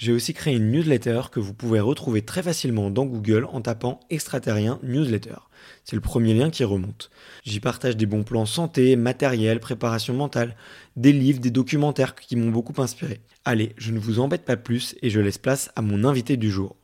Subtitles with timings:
[0.00, 4.00] j'ai aussi créé une newsletter que vous pouvez retrouver très facilement dans Google en tapant
[4.08, 5.36] extraterrien newsletter.
[5.84, 7.10] C'est le premier lien qui remonte.
[7.44, 10.56] J'y partage des bons plans santé, matériel, préparation mentale,
[10.96, 13.20] des livres, des documentaires qui m'ont beaucoup inspiré.
[13.44, 16.50] Allez, je ne vous embête pas plus et je laisse place à mon invité du
[16.50, 16.76] jour.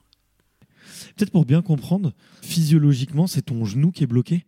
[1.16, 2.12] Peut-être pour bien comprendre,
[2.42, 4.44] physiologiquement, c'est ton genou qui est bloqué?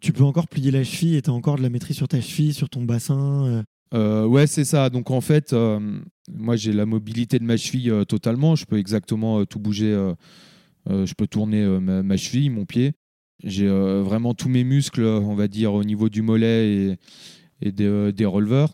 [0.00, 2.20] Tu peux encore plier la cheville et tu as encore de la maîtrise sur ta
[2.20, 3.64] cheville, sur ton bassin.
[3.94, 4.26] Euh.
[4.26, 4.90] Ouais, c'est ça.
[4.90, 6.00] Donc en fait, euh,
[6.32, 8.56] moi j'ai la mobilité de ma cheville euh, totalement.
[8.56, 10.12] Je peux exactement euh, tout bouger.
[10.88, 12.92] je peux tourner ma, ma cheville, mon pied.
[13.42, 16.96] J'ai vraiment tous mes muscles, on va dire, au niveau du mollet et,
[17.60, 18.72] et des, des releveurs.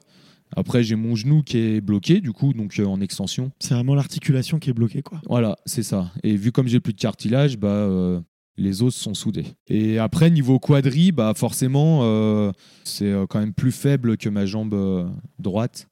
[0.56, 3.52] Après, j'ai mon genou qui est bloqué, du coup, donc euh, en extension.
[3.60, 5.02] C'est vraiment l'articulation qui est bloquée.
[5.02, 5.20] quoi.
[5.28, 6.10] Voilà, c'est ça.
[6.24, 8.20] Et vu comme j'ai plus de cartilage, bah, euh,
[8.60, 9.46] les os sont soudés.
[9.68, 12.52] Et après, niveau quadri, bah, forcément, euh,
[12.84, 15.88] c'est euh, quand même plus faible que ma jambe euh, droite.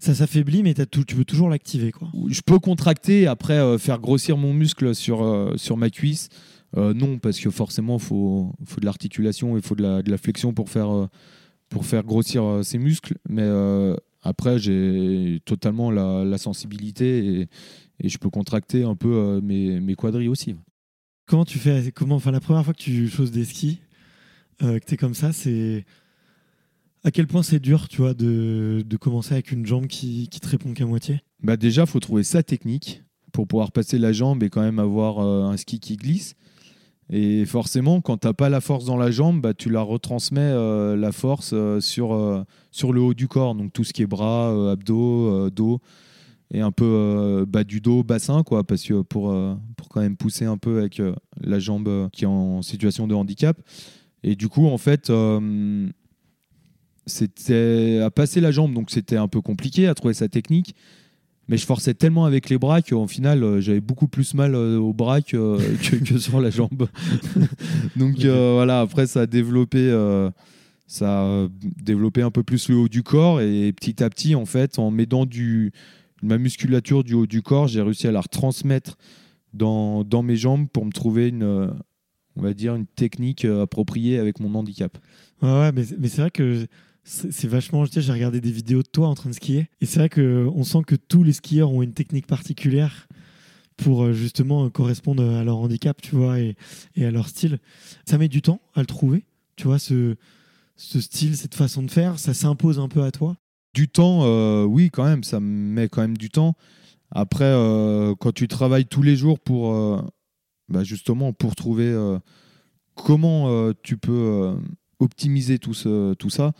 [0.00, 1.92] Ça s'affaiblit, mais tout- tu peux toujours l'activer.
[1.92, 2.08] quoi.
[2.28, 6.28] Je peux contracter, après euh, faire grossir mon muscle sur, sur ma cuisse.
[6.76, 10.10] Non, parce que forcément, il faut, faut de l'articulation et il faut de la, de
[10.10, 11.08] la flexion pour faire,
[11.70, 13.16] pour faire grossir ces muscles.
[13.26, 13.48] Mais
[14.22, 17.48] après, j'ai totalement la, la sensibilité et,
[18.04, 20.56] et je peux contracter un peu mes, mes quadris aussi.
[21.28, 23.80] Comment tu fais La première fois que tu choses des skis,
[24.62, 25.84] euh, que tu es comme ça, c'est.
[27.04, 30.48] À quel point c'est dur, tu vois, de, commencer avec une jambe qui, qui te
[30.48, 31.20] répond qu'à moitié?
[31.42, 35.18] Bah déjà, faut trouver sa technique pour pouvoir passer la jambe et quand même avoir
[35.18, 36.34] euh, un ski qui glisse.
[37.10, 40.40] Et forcément, quand tu n'as pas la force dans la jambe, bah, tu la retransmets
[40.40, 43.54] euh, la force sur, sur le haut du corps.
[43.54, 45.80] Donc tout ce qui est bras, abdos, dos
[46.50, 50.00] et un peu euh, bas du dos, bassin, quoi, parce que pour, euh, pour quand
[50.00, 53.60] même pousser un peu avec euh, la jambe qui est en situation de handicap.
[54.22, 55.12] Et du coup, en fait,
[57.06, 60.74] c'était à passer la jambe, donc c'était un peu compliqué à trouver sa technique.
[61.46, 65.22] Mais je forçais tellement avec les bras qu'au final, j'avais beaucoup plus mal aux bras
[65.22, 65.56] que,
[65.88, 66.88] que, que sur la jambe.
[67.96, 69.88] donc voilà, après, ça a développé.
[70.88, 74.46] ça a développé un peu plus le haut du corps et petit à petit, en
[74.46, 75.72] fait, en m'aidant du,
[76.22, 78.96] ma musculature du haut du corps, j'ai réussi à la retransmettre
[79.52, 81.68] dans, mes jambes pour me trouver une, euh,
[82.36, 84.98] on va dire, une technique euh, appropriée avec mon handicap.
[85.42, 86.66] Ouais, mais, c'est vrai que
[87.04, 87.84] c'est vachement.
[87.84, 89.68] je sais, J'ai regardé des vidéos de toi en train de skier.
[89.80, 93.08] Et c'est vrai qu'on sent que tous les skieurs ont une technique particulière
[93.76, 96.56] pour euh, justement correspondre à leur handicap, tu vois, et,
[97.00, 97.58] à leur style.
[98.04, 99.24] Ça met du temps à le trouver,
[99.56, 100.16] tu vois, ce
[100.76, 102.18] style, cette façon de faire.
[102.18, 103.36] Ça s'impose un peu à toi.
[103.74, 106.54] Du temps, euh, oui, quand même, ça me met quand même du temps.
[107.10, 110.00] Après, euh, quand tu travailles tous les jours pour, euh,
[110.68, 111.94] bah, justement, pour trouver
[112.94, 114.54] comment tu peux
[114.98, 116.52] optimiser tout, ça,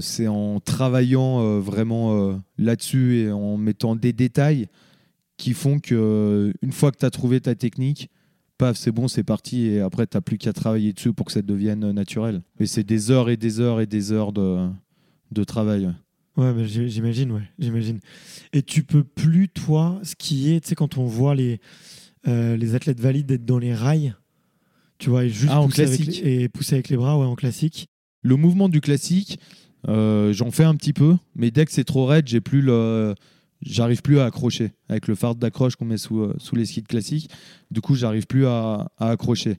[0.00, 4.68] c'est en travaillant vraiment là-dessus et en mettant des détails
[5.36, 8.08] qui font que une fois que tu as trouvé ta technique,
[8.56, 11.32] paf, c'est bon, c'est parti et après tu n'as plus qu'à travailler dessus pour que
[11.32, 12.42] ça devienne naturel.
[12.60, 14.68] Mais c'est des heures et des heures et des heures de,
[15.34, 15.92] de travail.
[16.36, 18.00] Ouais, j'imagine, ouais, j'imagine.
[18.52, 21.60] Et tu peux plus, toi, skier, tu sais, quand on voit les,
[22.26, 24.14] euh, les athlètes valides être dans les rails,
[24.98, 26.20] tu vois, et juste Ah, en pousser, classique.
[26.24, 27.86] et pousser avec les bras, ouais, en classique.
[28.22, 29.38] Le mouvement du classique,
[29.88, 33.14] euh, j'en fais un petit peu, mais dès que c'est trop raide, j'ai plus le,
[33.62, 36.82] j'arrive plus à accrocher avec le phare d'accroche qu'on met sous, euh, sous les skis
[36.82, 37.30] de classique.
[37.70, 39.56] Du coup, j'arrive plus à, à accrocher.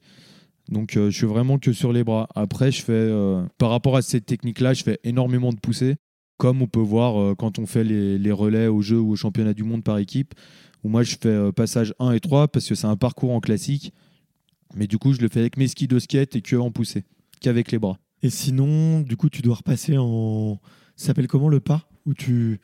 [0.70, 2.28] Donc, euh, je suis vraiment que sur les bras.
[2.36, 5.96] Après, je fais, euh, par rapport à cette technique-là, je fais énormément de poussées,
[6.38, 9.16] comme on peut voir euh, quand on fait les, les relais au jeu ou au
[9.16, 10.34] championnat du monde par équipe,
[10.84, 13.94] où moi je fais passage 1 et 3 parce que c'est un parcours en classique.
[14.76, 17.06] Mais du coup, je le fais avec mes skis de skate et que en poussée,
[17.42, 17.98] qu'avec les bras.
[18.22, 20.60] Et sinon, du coup, tu dois repasser en.
[20.96, 21.88] Ça s'appelle comment le pas?
[22.06, 22.60] Où tu.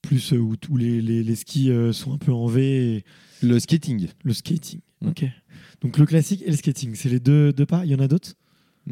[0.00, 3.04] Plus où tous les, les, les skis sont un peu en V et
[3.40, 4.08] Le skating.
[4.24, 4.80] le skating.
[5.02, 5.08] Mm.
[5.08, 5.24] Ok.
[5.82, 8.08] Donc le classique et le skating, c'est les deux, deux pas Il y en a
[8.08, 8.34] d'autres?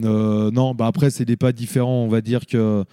[0.05, 2.05] Euh, non, bah après, c'est des pas différents.
[2.05, 2.85] On va dire que,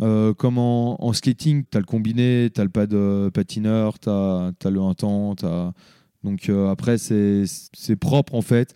[0.00, 3.98] euh, comme en, en skating, tu as le combiné, tu as le pas de patineur,
[3.98, 5.34] tu as, le un temps.
[5.34, 5.72] t'as-
[6.24, 8.74] Donc euh, après, c'est propre en fait.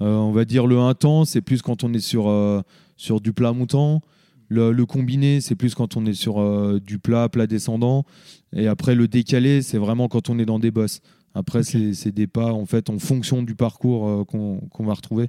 [0.00, 2.28] Euh, on va dire le un temps, c'est plus quand on est sur,
[2.96, 4.00] sur du plat montant.
[4.48, 8.04] Le, le combiné, c'est plus quand on est sur euh, du plat, plat descendant.
[8.54, 11.00] Et après, le décalé, c'est vraiment quand on est dans des bosses.
[11.34, 15.28] Après, c'est- des pas en fait en fonction du parcours euh, qu'on va retrouver.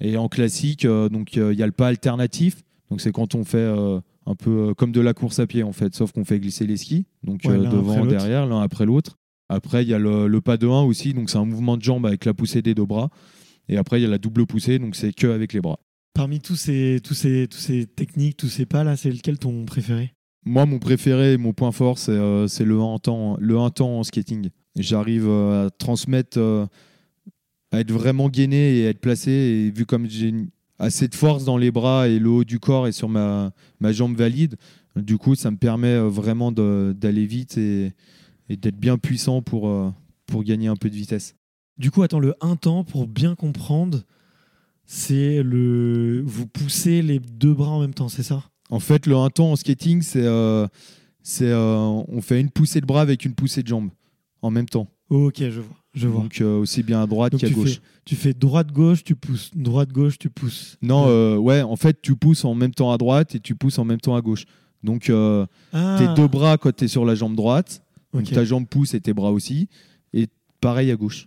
[0.00, 2.62] Et en classique, euh, donc il y a le pas alternatif.
[2.90, 5.72] Donc c'est quand on fait euh, un peu comme de la course à pied en
[5.72, 9.18] fait, sauf qu'on fait glisser les skis, donc Ouais, devant, derrière, l'un après l'autre.
[9.48, 11.82] Après il y a le, le pas de 1 aussi, donc c'est un mouvement de
[11.82, 13.10] jambe avec la poussée des deux bras.
[13.68, 15.78] Et après il y a la double poussée, donc c'est que avec les bras.
[16.14, 19.64] Parmi tous ces, tous, ces, tous ces techniques, tous ces pas là, c'est lequel ton
[19.64, 20.12] préféré?
[20.44, 23.98] Moi, mon préféré, mon point fort, c'est euh, le 1 en temps, le 1 temps
[23.98, 24.48] en skating.
[24.76, 26.66] J'arrive euh, à transmettre, euh,
[27.72, 29.30] à être vraiment gainé et à être placé.
[29.30, 30.32] Et vu comme j'ai
[30.78, 33.92] assez de force dans les bras et le haut du corps et sur ma, ma
[33.92, 34.56] jambe valide,
[34.96, 37.92] du coup, ça me permet euh, vraiment d'aller vite et,
[38.48, 39.70] et d'être bien puissant pour,
[40.26, 41.34] pour gagner un peu de vitesse.
[41.78, 44.02] Du coup, attends, le un temps, pour bien comprendre,
[44.84, 46.22] c'est le.
[46.26, 48.42] Vous poussez les deux bras en même temps, c'est ça?
[48.70, 50.66] En fait, le 1 temps en skating, c'est euh,
[51.22, 53.90] c'est, euh, on fait une poussée de bras avec une poussée de jambe
[54.42, 54.88] en même temps.
[55.08, 55.76] Ok, je vois.
[55.92, 56.22] Je vois.
[56.22, 57.74] Donc euh, aussi bien à droite qu'à gauche.
[57.74, 59.50] fais, tu fais droite-gauche, tu pousses.
[59.54, 60.76] Droite-gauche, tu pousses.
[60.82, 63.78] Non, euh, ouais, en fait, tu pousses en même temps à droite et tu pousses
[63.78, 64.44] en même temps à gauche.
[64.84, 67.82] Donc, euh, Ah, tes deux bras quand tu es sur la jambe droite,
[68.14, 69.68] donc ta jambe pousse et tes bras aussi,
[70.14, 70.28] et
[70.60, 71.26] pareil à gauche.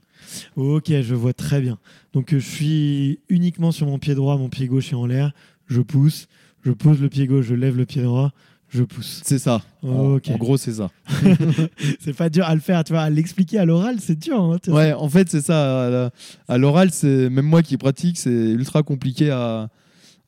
[0.56, 1.78] Ok, je vois très bien.
[2.14, 5.34] Donc euh, je suis uniquement sur mon pied droit, mon pied gauche est en l'air,
[5.68, 6.28] je pousse,
[6.62, 8.32] je pose le pied gauche, je lève le pied droit,
[8.74, 9.22] je pousse.
[9.24, 9.62] C'est ça.
[9.84, 10.30] En- Ok.
[10.34, 10.90] En, gros, c'est ça.
[12.00, 14.42] c'est pas dur à le faire, tu vois, à l'expliquer à l'oral, c'est dur.
[14.42, 14.58] hein.
[14.68, 16.12] Ouais, en fait, c'est ça.
[16.48, 19.70] À l'oral, c'est même moi qui pratique, c'est ultra compliqué à,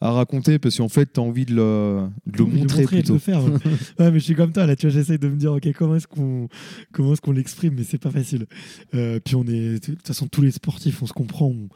[0.08, 2.82] à raconter parce qu'en fait, tu as envie de le, de le Oui, de montrer
[2.82, 3.14] et de plutôt.
[3.14, 3.44] le faire.
[3.44, 3.52] Ouais.
[4.00, 5.96] Ouais, mais je suis comme toi là, tu vois, j'essaye de me dire ok comment
[5.96, 6.48] est-ce qu'on
[6.92, 8.46] comment est-ce qu'on l'exprime, mais c'est pas facile.
[8.94, 11.70] Euh, puis on est de toute façon tous les sportifs, on se comprend, on,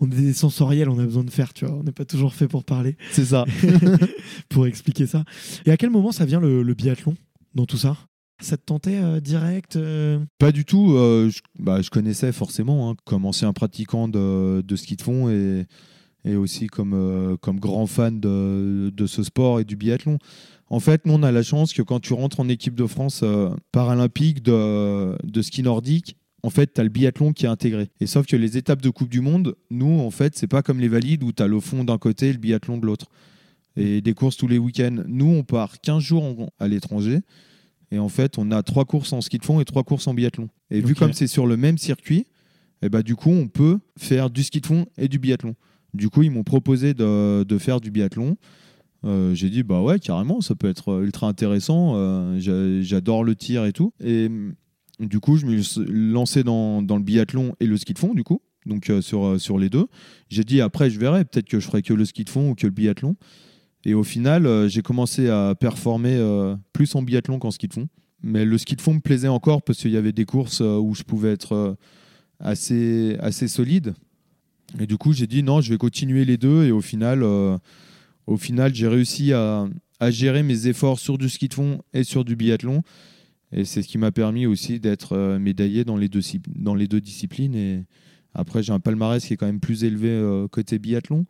[0.00, 2.34] on est des sensoriels, on a besoin de faire, tu vois, on n'est pas toujours
[2.34, 3.44] fait pour parler, C'est ça.
[4.48, 5.24] pour expliquer ça.
[5.64, 7.14] Et à quel moment ça vient le, le biathlon
[7.54, 7.96] dans tout ça?
[8.38, 10.18] Ça te tentait euh, direct euh?
[10.38, 10.92] Pas du tout.
[10.92, 15.30] euh, je, bah, je connaissais forcément, hein, comme ancien pratiquant de, de ski de fond
[15.30, 15.64] et,
[16.26, 20.18] et aussi comme, euh, comme grand fan de, de ce sport et du biathlon.
[20.68, 23.20] En fait, nous, on a la chance que quand tu rentres en équipe de France
[23.22, 27.88] euh, paralympique de, de ski nordique, en fait, tu as le biathlon qui est intégré.
[28.00, 30.80] Et sauf que les étapes de Coupe du Monde, nous, en fait, c'est pas comme
[30.80, 33.06] les valides où tu as le fond d'un côté et le biathlon de l'autre.
[33.76, 35.02] Et des courses tous les week-ends.
[35.06, 37.20] Nous, on part 15 jours à l'étranger.
[37.92, 40.14] Et en fait, on a trois courses en ski de fond et trois courses en
[40.14, 40.48] biathlon.
[40.70, 42.26] Et vu comme c'est sur le même circuit,
[42.82, 45.54] et bah, du coup, on peut faire du ski de fond et du biathlon.
[45.96, 48.36] Du coup, ils m'ont proposé de, faire du biathlon.
[49.04, 51.94] Euh, J'ai dit, bah ouais, carrément, ça peut être ultra intéressant.
[51.96, 53.92] Euh, j'a- J'adore le tir et tout.
[54.00, 54.54] Et hum,
[55.00, 58.24] du coup, je me suis lancé dans, le biathlon et le ski de fond, du
[58.24, 58.40] coup.
[58.66, 59.86] Donc, euh, sur, sur les deux.
[60.28, 61.24] J'ai dit, après, je verrai.
[61.24, 63.16] Peut-être que je ferai que le ski de fond ou que le biathlon.
[63.84, 66.18] Et au final, j'ai commencé à performer
[66.72, 67.88] plus en biathlon qu'en ski de fond.
[68.20, 70.92] Mais le ski de fond me plaisait encore parce qu'il y avait des courses où
[70.94, 71.76] je pouvais être
[72.40, 73.94] assez, assez solide.
[74.78, 76.64] Et du coup, j'ai dit non, je vais continuer les deux.
[76.64, 77.56] Et au final, euh,
[78.26, 79.66] au final j'ai réussi à,
[80.08, 82.82] gérer mes efforts sur du ski de fond et sur du biathlon.
[83.52, 86.20] Et c'est ce qui m'a permis aussi d'être euh, médaillé dans les, deux,
[87.00, 87.54] disciplines.
[87.54, 87.84] Et
[88.34, 91.24] après, j'ai un palmarès qui est quand même plus élevé euh, côté biathlon.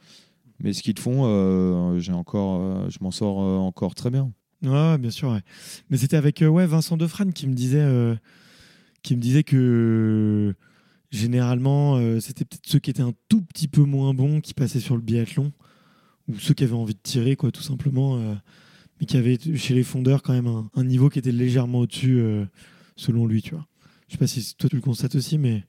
[0.59, 4.33] Mais qu'ils font, euh, j'ai encore, je m'en sors encore très bien.
[4.62, 5.38] Ouais, bien sûr.
[5.90, 7.87] Mais c'était avec ouais, Vincent Defrane qui me disait,
[9.02, 10.55] qui me disait que
[11.10, 14.80] généralement, euh, c'était peut-être ceux qui étaient un tout petit peu moins bons qui passaient
[14.80, 15.52] sur le biathlon,
[16.28, 18.34] ou ceux qui avaient envie de tirer, quoi, tout simplement, euh,
[19.00, 22.44] mais qui avaient chez les fondeurs quand même un, niveau qui était légèrement au-dessus, euh,
[22.96, 23.66] selon lui, tu vois.
[24.08, 25.64] Je sais pas si toi tu le constates aussi, mais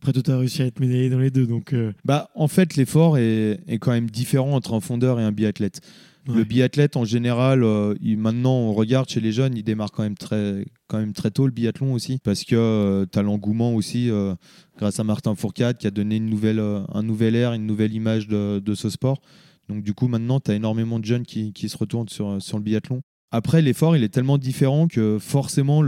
[0.00, 2.76] après toi tu as réussi à être médaillé dans les deux, donc Bah, en fait,
[2.76, 5.80] l'effort est quand même différent entre un fondeur et un biathlète.
[6.28, 6.34] Ouais.
[6.38, 10.02] Le biathlète, en général, euh, il- maintenant, on regarde chez les jeunes, il démarre quand
[10.02, 14.10] même très, quand même très tôt le biathlon aussi, parce que tu as l'engouement aussi,
[14.10, 14.34] euh,
[14.78, 17.94] grâce à Martin Fourcade, qui a donné une nouvelle, euh, un nouvel air, une nouvelle
[17.94, 19.20] image de, de ce sport.
[19.68, 22.56] Donc, du coup, maintenant, tu as énormément de jeunes qui, qui se retournent sur, sur
[22.58, 23.02] le biathlon.
[23.30, 25.82] Après, l'effort, il est tellement différent que forcément,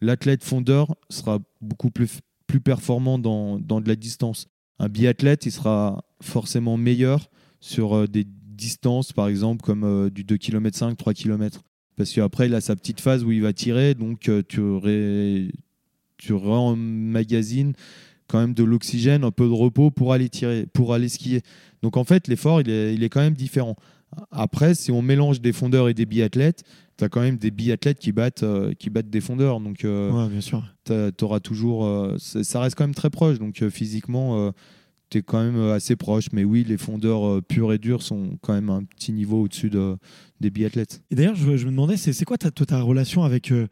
[0.00, 4.46] l'athlète fondeur sera beaucoup plus, plus performant dans, dans de la distance.
[4.78, 7.28] Un biathlète, il sera forcément meilleur
[7.60, 11.62] sur euh, des distances, par exemple, comme euh, du 2 km 5, 3 km.
[11.96, 15.50] Parce qu'après, il a sa petite phase où il va tirer, donc euh, tu, ré...
[16.18, 16.34] tu
[16.76, 17.72] magazine
[18.28, 21.42] quand même de l'oxygène, un peu de repos pour aller tirer, pour aller skier.
[21.82, 23.76] Donc en fait, l'effort, il est, il est quand même différent.
[24.30, 26.64] Après, si on mélange des fondeurs et des biathlètes,
[26.96, 29.60] tu as quand même des biathlètes qui battent, euh, qui battent des fondeurs.
[29.60, 30.64] Donc euh, ouais, bien sûr.
[30.84, 31.84] tu auras toujours.
[31.84, 33.38] euh, ça reste quand même très proche.
[33.38, 34.52] Donc physiquement,
[35.10, 36.26] tu es quand même euh, assez proche.
[36.32, 39.70] Mais oui, les fondeurs euh, purs et durs sont quand même un petit niveau au-dessus
[39.70, 39.96] de,
[40.40, 41.02] des biathlètes.
[41.10, 43.68] Et d'ailleurs, je, me demandais, c'est quoi ta, relation avec, euh,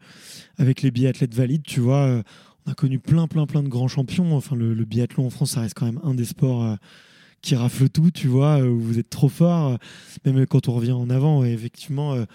[0.57, 2.21] avec les biathlètes valides Tu vois,
[2.65, 4.35] on a connu plein, plein, plein de grands champions.
[4.35, 6.77] Enfin, le, biathlon en France, ça reste quand même un des sports
[7.45, 9.77] qui rafle tout, tu vois, euh, où vous êtes trop fort.
[10.25, 12.25] Même quand on revient en avant, effectivement, euh,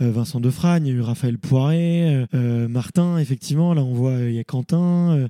[0.00, 4.34] euh, Vincent Defragne, il y a eu Raphaël Poiré, Martin, effectivement, là on voit, il
[4.34, 5.28] y a Quentin,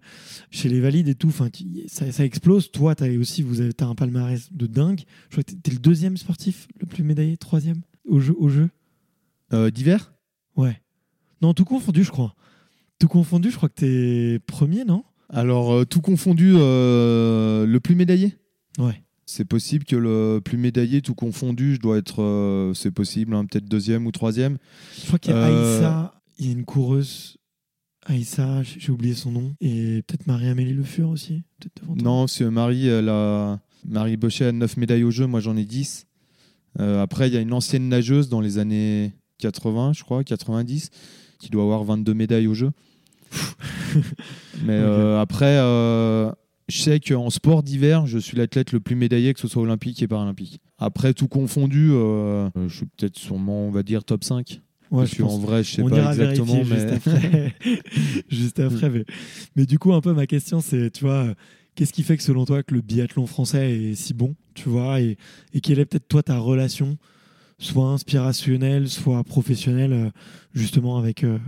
[0.51, 1.29] chez les valides et tout.
[1.29, 1.49] Enfin,
[1.87, 2.71] ça, ça explose.
[2.71, 5.01] Toi, tu as aussi, vous avez, as un palmarès de dingue.
[5.31, 8.35] Je crois que tu es le deuxième sportif le plus médaillé, troisième au jeu.
[8.39, 8.69] Au jeu.
[9.55, 10.13] Euh, D'hiver?
[10.57, 10.81] Ouais.
[11.41, 12.35] Non, tout confondu, je crois.
[12.99, 15.05] Tout confondu, je crois que t'es premier, non?
[15.31, 18.37] Alors, euh, tout confondu, euh, le plus médaillé?
[18.79, 19.03] Ouais.
[19.33, 22.21] C'est possible que le plus médaillé, tout confondu, je dois être.
[22.21, 24.59] euh, c'est possible, hein, peut-être deuxième ou troisième.
[25.01, 27.37] Je crois qu'il y a Euh, Aïssa, il y a une coureuse.
[28.07, 29.55] Aïssa, j'ai oublié son nom.
[29.61, 31.45] Et peut-être Marie-Amélie Le Fur aussi.
[31.95, 33.61] Non, c'est Marie, elle a...
[33.87, 36.09] Marie Bochet a 9 médailles au jeu, moi j'en ai 10.
[36.81, 40.91] Euh, après, il y a une ancienne nageuse dans les années 80, je crois, 90,
[41.39, 42.73] qui doit avoir 22 médailles au jeu.
[44.65, 44.77] Mais
[45.21, 45.57] après,
[46.71, 50.03] je sais qu'en sport d'hiver, je suis l'athlète le plus médaillé, que ce soit olympique
[50.03, 50.61] et paralympique.
[50.79, 54.61] Après, tout confondu, euh, je suis peut-être sûrement, on va dire, top 5.
[54.91, 55.41] Ouais, Parce je qu'en pense.
[55.43, 56.57] vrai, je sais pas exactement.
[56.57, 56.65] Mais...
[56.65, 57.55] juste après.
[58.29, 58.91] juste après.
[58.91, 59.05] Mais,
[59.57, 61.35] mais du coup, un peu ma question, c'est, tu vois,
[61.75, 65.01] qu'est-ce qui fait que selon toi que le biathlon français est si bon, tu vois,
[65.01, 65.17] et,
[65.53, 66.99] et quelle est peut-être toi ta relation,
[67.59, 70.11] soit inspirationnelle, soit professionnelle, euh,
[70.55, 71.39] justement avec, euh,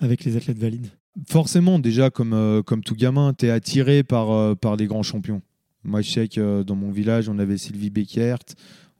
[0.00, 0.88] avec les athlètes valides?
[1.26, 5.02] Forcément, déjà, comme, euh, comme tout gamin, tu es attiré par, euh, par les grands
[5.02, 5.42] champions.
[5.82, 8.38] Moi, je sais que euh, dans mon village, on avait Sylvie Beckert,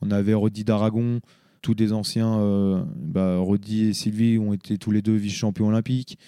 [0.01, 1.21] on avait Rodi d'Aragon,
[1.63, 2.39] tous des anciens.
[2.41, 6.19] euh, bah, Rodi et Sylvie ont été tous les deux vice-champions olympiques.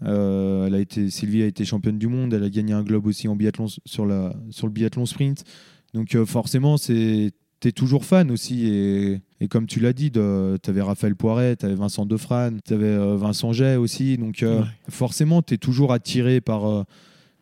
[0.00, 3.28] Elle a été, Sylvie a été championne du monde, elle a gagné un globe aussi
[3.28, 5.44] en biathlon sur, la, sur le biathlon sprint.
[5.92, 8.66] Donc forcément, c'est tu es toujours fan aussi.
[8.66, 12.74] Et, et comme tu l'as dit, tu avais Raphaël Poiret, tu avais Vincent Defrane, tu
[12.74, 14.18] avais Vincent Jay aussi.
[14.18, 14.66] Donc euh, Ouais.
[14.90, 16.82] forcément, tu es toujours attiré par, euh,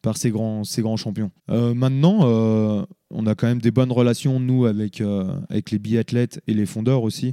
[0.02, 1.30] par ces, grands, ces grands champions.
[1.50, 5.78] Euh, maintenant, euh, on a quand même des bonnes relations, nous, avec, euh, avec les
[5.78, 7.32] biathlètes et les fondeurs aussi.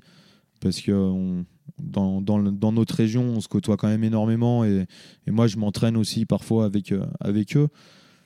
[0.62, 1.46] Parce que on-
[1.84, 4.64] dans, dans, notre région, on se côtoie quand même énormément.
[4.66, 4.86] Et,
[5.28, 7.68] et moi, je m'entraîne aussi parfois avec, euh, avec eux.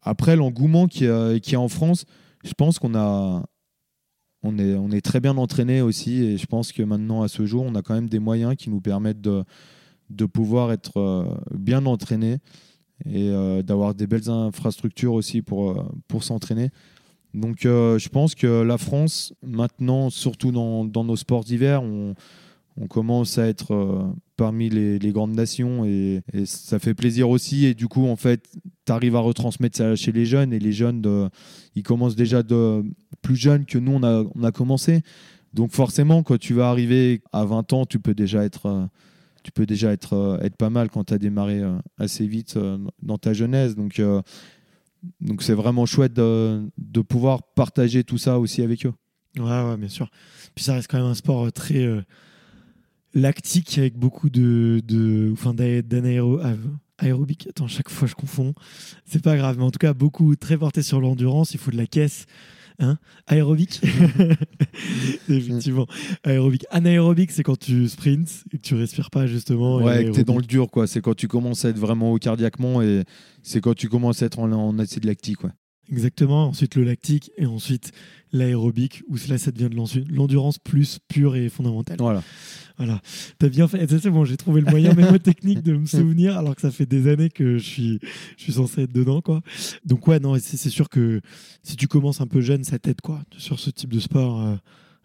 [0.04, 2.06] Après, l'engouement qu'il y a en France,
[2.46, 3.44] je pense qu'on a.
[4.44, 7.46] On est, on est très bien entraîné aussi et je pense que maintenant à ce
[7.46, 9.44] jour on a quand même des moyens qui nous permettent de,
[10.12, 12.40] de pouvoir être euh, bien entraîné
[13.06, 16.70] et euh, d'avoir des belles infrastructures aussi pour, euh, pour s'entraîner.
[17.34, 22.14] Donc je pense que la France, maintenant, surtout dans, dans nos sports d'hiver, on,
[22.76, 27.68] on commence à être parmi les, grandes nations et, ça fait plaisir aussi.
[27.68, 28.50] Et du coup, en fait,
[28.88, 31.30] tu arrives à retransmettre ça chez les jeunes et les jeunes,
[31.76, 32.84] ils commencent déjà de
[33.22, 35.04] plus jeunes que nous, on a, on a commencé.
[35.54, 38.66] Donc forcément, quand tu vas arriver à 20 ans, tu peux déjà être...
[38.66, 38.86] euh,
[39.44, 42.58] tu peux déjà être, euh, être pas mal quand tu as démarré euh, assez vite
[43.04, 43.76] dans ta jeunesse.
[43.76, 44.02] Donc,
[45.20, 48.94] donc c'est vraiment chouette de, pouvoir partager tout ça aussi avec eux.
[49.38, 50.10] Ouais, ouais, bien sûr.
[50.56, 51.88] Puis ça reste quand même un sport très
[53.14, 56.54] lactique avec beaucoup de, de enfin ah.
[57.50, 58.54] Attends, chaque fois je confonds.
[59.06, 61.54] C'est pas grave, mais en tout cas beaucoup très porté sur l'endurance.
[61.54, 62.26] Il faut de la caisse.
[62.80, 63.82] Hein Aérobic
[65.30, 65.88] Effectivement.
[66.24, 66.66] Aérobic.
[66.72, 69.78] Anaérobic, c'est quand tu sprints et que tu respires pas, justement.
[69.78, 70.88] Ouais, que t'es dans le dur, quoi.
[70.88, 73.04] C'est quand tu commences à être vraiment haut cardiaquement et
[73.44, 75.52] c'est quand tu commences à être en, en acide lactique, ouais.
[75.92, 76.48] Exactement.
[76.48, 77.92] Ensuite, le lactique et ensuite
[78.32, 81.98] l'aérobic, où là, ça devient de l'endurance plus pure et fondamentale.
[82.00, 82.24] Voilà.
[82.78, 83.02] Voilà.
[83.38, 83.86] T'as bien fait.
[84.00, 87.10] C'est bon, j'ai trouvé le moyen mémotechnique de me souvenir, alors que ça fait des
[87.10, 88.00] années que je suis,
[88.38, 89.42] je suis censé être dedans, quoi.
[89.86, 91.22] Donc, ouais, non, c'est sûr que
[91.64, 94.42] si tu commences un peu jeune, ça t'aide, quoi, sur ce type de sport.
[94.42, 94.56] euh,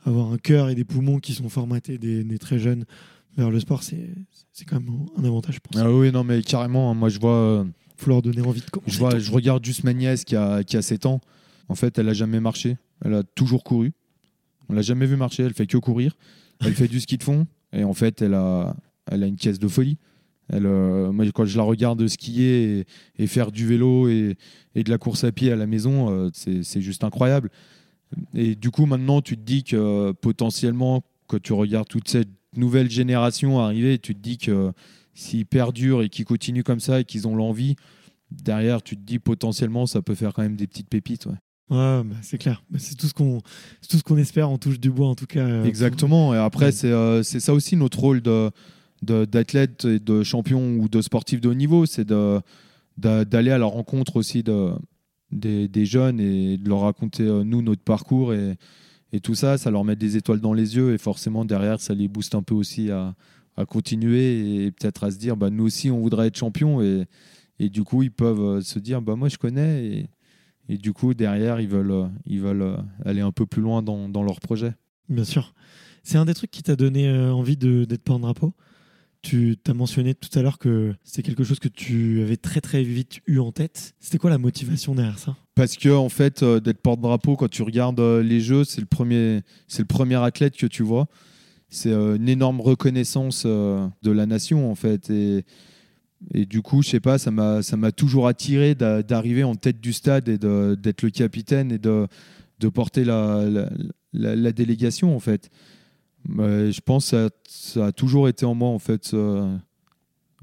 [0.06, 2.84] avoir un cœur et des poumons qui sont formatés des, des très jeunes
[3.36, 4.06] vers le sport, c'est
[4.66, 5.82] quand même un avantage, je pense.
[5.82, 7.66] Ah oui, non, mais carrément, hein, moi je vois.
[7.96, 8.92] Faut leur donner envie de commencer.
[8.92, 11.20] Je, vois, je regarde juste ma nièce qui a, qui a 7 ans.
[11.68, 12.76] En fait, elle a jamais marché.
[13.04, 13.92] Elle a toujours couru.
[14.68, 15.44] On l'a jamais vu marcher.
[15.44, 16.16] Elle fait que courir.
[16.60, 17.46] Elle fait du ski de fond.
[17.72, 18.76] Et en fait, elle a,
[19.10, 19.98] elle a une caisse de folie.
[20.48, 22.86] Elle, euh, moi, quand je la regarde skier et,
[23.18, 24.36] et faire du vélo et,
[24.74, 27.50] et de la course à pied à la maison, euh, c'est c'est juste incroyable.
[28.34, 32.28] Et du coup, maintenant, tu te dis que euh, potentiellement, quand tu regardes toute cette
[32.56, 34.72] nouvelle génération arriver, tu te dis que
[35.16, 37.74] s'ils perdurent et qu'ils continuent comme ça et qu'ils ont l'envie,
[38.30, 41.26] derrière, tu te dis potentiellement, ça peut faire quand même des petites pépites.
[41.26, 41.32] ouais.
[41.68, 42.62] Ouais, bah, c'est clair.
[42.70, 43.40] Bah, c'est tout ce qu'on,
[43.88, 44.48] tout ce qu'on espère.
[44.50, 45.40] On touche du bois, en tout cas.
[45.40, 46.32] euh, Exactement.
[46.32, 46.72] Et après, Ouais.
[46.72, 48.50] c'est euh, c'est ça aussi notre rôle de
[49.02, 52.40] de- d'athlète et de champion ou de sportif de haut niveau, c'est de
[52.98, 54.70] de- d'aller à la rencontre aussi de,
[55.32, 58.54] des, des jeunes et de leur raconter, euh, nous, notre parcours et,
[59.12, 59.58] et tout ça.
[59.58, 62.42] Ça leur met des étoiles dans les yeux et forcément, derrière, ça les booste un
[62.42, 63.14] peu aussi à,
[63.56, 66.82] à continuer et peut-être à se dire, bah, nous aussi, on voudrait être champion.
[66.82, 67.06] Et,
[67.58, 69.84] et du coup, ils peuvent euh, se dire, bah, moi, je connais.
[69.84, 70.10] Et,
[70.68, 73.82] et du coup, derrière, ils veulent, euh, ils veulent euh, aller un peu plus loin
[73.82, 74.74] dans, dans leur projet.
[75.08, 75.54] Bien sûr.
[76.02, 78.54] C'est un des trucs qui t'a donné envie d'être porte-drapeau?
[79.22, 82.84] Tu t'as mentionné tout à l'heure que c'était quelque chose que tu avais très très
[82.84, 83.94] vite eu en tête.
[83.98, 85.34] C'était quoi la motivation derrière ça?
[85.56, 88.86] Parce que en fait, euh, d'être porte-drapeau, quand tu regardes euh, les Jeux, c'est le
[88.86, 91.08] premier, c'est le premier athlète que tu vois.
[91.68, 95.10] C'est euh, une énorme reconnaissance euh, de la nation en fait.
[95.10, 95.44] Et,
[96.32, 99.54] et du coup, je sais pas, ça m'a, ça m'a toujours attiré d'a- d'arriver en
[99.56, 102.06] tête du stade et d'être le capitaine et de,
[102.60, 103.44] de porter la,
[104.12, 105.50] la, délégation en fait.
[106.28, 109.04] Je pense que ça, a toujours été en moi en fait.
[109.06, 109.56] ce-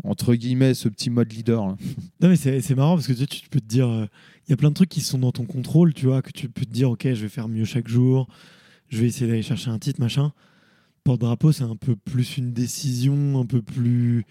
[0.03, 1.67] entre guillemets, ce petit mode leader.
[1.67, 1.75] là.
[2.21, 4.05] Non mais c'est marrant parce que tu peux te dire, euh,
[4.47, 6.49] il y a plein de trucs qui sont dans ton contrôle, tu vois, que tu
[6.49, 8.27] peux te dire, ok, je vais faire mieux chaque jour,
[8.89, 10.33] je vais essayer d'aller chercher un titre, machin.
[11.03, 14.25] Porte-drapeau, c'est un peu plus une décision, un peu plus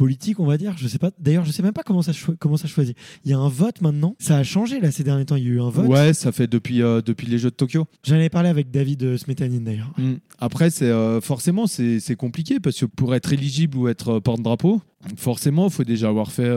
[0.00, 0.74] politique, on va dire.
[0.78, 1.10] Je sais pas.
[1.18, 2.96] D'ailleurs, je sais même pas comment ça comment ça choisit.
[3.24, 4.16] Il y a un vote maintenant.
[4.18, 5.36] Ça a changé là ces derniers temps.
[5.36, 5.86] Il y a eu un vote.
[5.86, 7.86] Ouais, ça fait depuis, euh, depuis les Jeux de Tokyo.
[8.02, 9.92] J'en avais parlé avec David euh, Smetanine d'ailleurs.
[9.98, 10.14] Mm.
[10.38, 14.80] Après, c'est euh, forcément c'est compliqué parce que pour être éligible ou être porte-drapeau,
[15.16, 16.50] forcément, il faut déjà avoir fait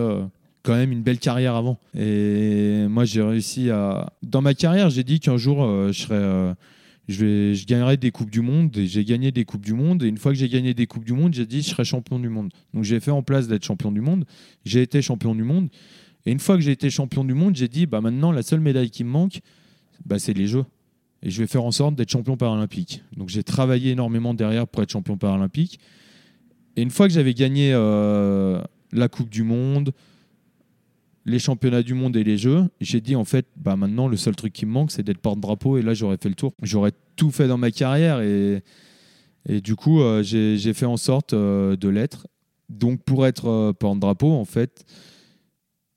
[0.64, 1.78] quand même une belle carrière avant.
[1.98, 4.14] Et moi, j'ai réussi à.
[4.24, 6.56] Dans ma carrière, j'ai dit qu'un jour, je serais.
[7.10, 10.04] Je gagnerai des Coupes du Monde et j'ai gagné des Coupes du Monde.
[10.04, 12.20] Et une fois que j'ai gagné des Coupes du Monde, j'ai dit je serai champion
[12.20, 12.52] du monde.
[12.74, 14.26] Donc j'ai fait en place d'être champion du monde.
[14.66, 15.70] J'ai été champion du monde.
[16.26, 18.62] Et une fois que j'ai été champion du monde, j'ai dit bah maintenant, la seule
[18.62, 19.42] médaille qui me manque,
[20.06, 20.66] bah, c'est les Jeux
[21.24, 23.02] et je vais faire en sorte d'être champion paralympique.
[23.16, 25.80] Donc j'ai travaillé énormément derrière pour être champion paralympique.
[26.76, 28.62] Et une fois que j'avais gagné euh,
[28.92, 29.94] la Coupe du Monde,
[31.26, 34.36] les championnats du monde et les Jeux, j'ai dit en fait, bah maintenant le seul
[34.36, 35.78] truc qui me manque, c'est d'être porte-drapeau.
[35.78, 36.54] Et là, j'aurais fait le tour.
[36.62, 38.64] J'aurais tout fait dans ma carrière et,
[39.48, 42.28] et du coup, euh, j'ai fait en sorte euh, de l'être.
[42.70, 44.86] Donc pour être euh, porte-drapeau, en fait,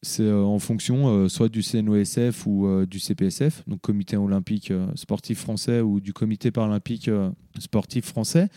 [0.03, 5.99] c'est en fonction soit du CNOSF ou du CPSF, donc Comité olympique sportif français ou
[5.99, 7.11] du Comité paralympique
[7.59, 8.49] sportif français,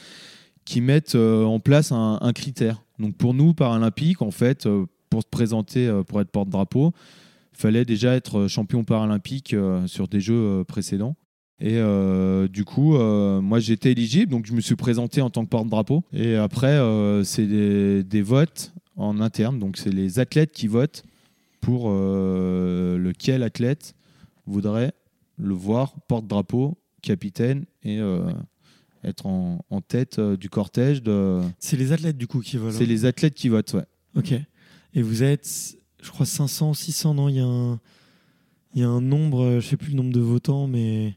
[0.63, 2.83] qui mettent en place un, un critère.
[2.99, 4.67] Donc pour nous, paralympiques, en fait,
[5.09, 6.93] pour se présenter, euh, pour être porte-drapeau,
[7.53, 11.15] fallait déjà être champion paralympique euh, sur des jeux euh, précédents.
[11.59, 15.43] Et euh, du coup, euh, moi j'étais éligible, donc je me suis présenté en tant
[15.43, 16.03] que porte-drapeau.
[16.13, 21.03] Et après, euh, c'est des, des votes en interne, donc c'est les athlètes qui votent
[21.59, 23.93] pour euh, lequel athlète
[24.45, 24.93] voudrait
[25.37, 28.21] le voir porte-drapeau, capitaine et euh,
[29.03, 31.03] être en, en tête euh, du cortège.
[31.03, 31.41] De...
[31.59, 32.77] C'est les athlètes du coup qui volent.
[32.77, 33.85] C'est les athlètes qui votent, ouais.
[34.15, 34.33] Ok.
[34.95, 37.79] Et vous êtes, je crois 500, 600, non Il y a un,
[38.73, 41.15] il y a un nombre, je sais plus le nombre de votants, mais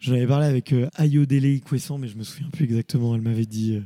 [0.00, 3.14] j'en avais parlé avec euh, Ayodele Ikwessan, mais je me souviens plus exactement.
[3.14, 3.80] Elle m'avait dit, euh,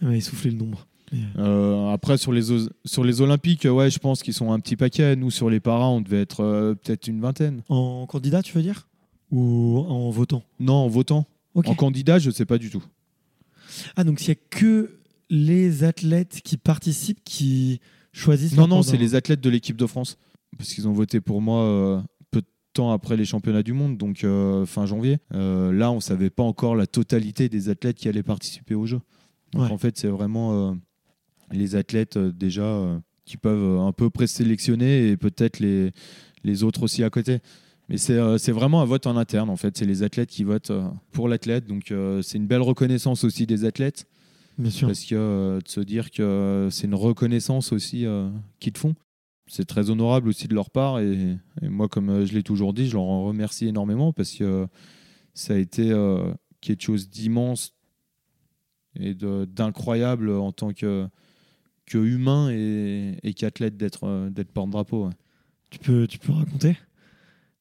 [0.00, 0.86] elle m'avait soufflé le nombre.
[1.12, 2.42] Euh, Euh, après, sur les,
[2.84, 5.16] sur les Olympiques, ouais, je pense qu'ils sont un petit paquet.
[5.16, 7.62] Nous, sur les paras, on devait être euh, peut-être une vingtaine.
[7.68, 8.86] en candidat, tu veux dire?
[9.30, 10.42] Ou en votant?
[10.58, 11.26] Non, en votant.
[11.54, 12.82] En candidat, je sais pas du tout.
[13.96, 14.98] Ah, donc il y a que
[15.30, 17.80] les athlètes qui participent qui
[18.12, 18.56] choisissent.
[18.56, 20.16] Non, non, c'est les athlètes de l'équipe de France.
[20.58, 22.00] Parce qu'ils ont voté pour moi euh,
[22.32, 25.18] peu de temps après les championnats du monde, donc euh, fin janvier.
[25.32, 29.00] Euh, là, on savait pas encore la totalité des athlètes qui allaient participer au jeu.
[29.52, 29.70] Donc Ouais.
[29.70, 30.76] en fait, c'est vraiment
[31.52, 35.92] les athlètes déjà qui peuvent un peu présélectionner et peut-être les,
[36.44, 37.38] les autres aussi à côté.
[37.88, 39.76] Mais c'est vraiment un vote en interne, en fait.
[39.76, 40.70] C'est les athlètes qui votent
[41.10, 41.66] pour l'athlète.
[41.66, 41.92] Donc
[42.22, 44.06] c'est une belle reconnaissance aussi des athlètes.
[44.58, 44.88] Bien sûr.
[44.88, 48.94] Parce que euh, de se dire que c'est une reconnaissance aussi euh, qu'ils te font.
[49.46, 51.00] C'est très honorable aussi de leur part.
[51.00, 54.34] Et, et moi, comme euh, je l'ai toujours dit, je leur en remercie énormément parce
[54.34, 54.66] que euh,
[55.34, 57.74] ça a été euh, quelque chose d'immense
[58.98, 61.06] et d'incroyable en tant que,
[61.86, 65.06] que humain et, et qu'athlète d'être euh, d'être porte-drapeau.
[65.06, 65.14] ouais.
[65.70, 66.76] Tu peux, tu peux raconter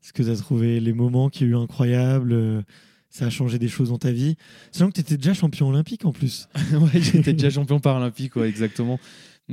[0.01, 2.61] ce que tu as trouvé, les moments qui ont eu incroyables euh,
[3.09, 4.35] ça a changé des choses dans ta vie.
[4.71, 6.47] Sachant que tu étais déjà champion olympique en plus.
[6.73, 8.99] ouais, j'étais déjà champion paralympique, ouais, exactement.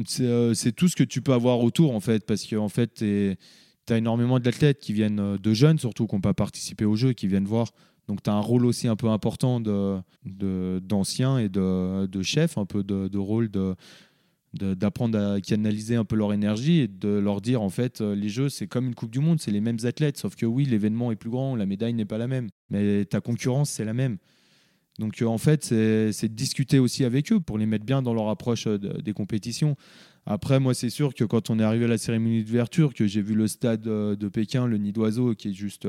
[0.07, 2.69] C'est euh, c'est tout ce que tu peux avoir autour, en fait, parce que en
[2.69, 3.37] fait, tu
[3.88, 7.12] as énormément d'athlètes qui viennent, euh, de jeunes surtout, qui n'ont pas participé au jeu,
[7.14, 7.73] qui viennent voir.
[8.09, 12.57] Donc, tu as un rôle aussi un peu important d'anciens de, et de, de chefs,
[12.57, 13.75] un peu de, rôle de-
[14.55, 18.31] d'apprendre à canaliser un peu leur énergie et de leur dire en fait euh, les
[18.31, 21.13] jeux c'est comme une coupe du monde c'est les mêmes athlètes sauf que oui l'événement
[21.13, 24.17] est plus grand la médaille n'est pas la même mais ta concurrence c'est la même
[24.99, 28.15] donc euh, en fait, c'est de discuter aussi avec eux pour les mettre bien dans
[28.15, 29.77] leur approche euh, de- des compétitions.
[30.25, 33.23] Après, moi, c'est sûr que quand on est arrivé à la cérémonie d'ouverture, que j'ai
[33.23, 35.87] vu le stade de Pékin, le nid d'oiseau, qui est juste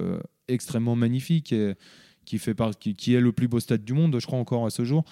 [0.48, 1.74] extrêmement magnifique et
[2.26, 4.84] qui, fait qui, est le plus beau stade du monde, je crois encore à ce
[4.86, 5.06] jour.